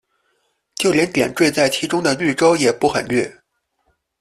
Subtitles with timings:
[0.77, 3.31] 就连点缀在其中的绿洲也不很绿。